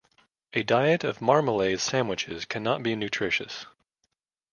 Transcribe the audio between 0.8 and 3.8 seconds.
of marmalade sandwiches cannot be nutritious.